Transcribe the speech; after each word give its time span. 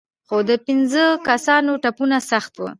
خو 0.27 0.37
د 0.49 0.51
پنځو 0.65 1.05
کسانو 1.29 1.71
ټپونه 1.83 2.17
سخت 2.31 2.51
وو. 2.57 2.69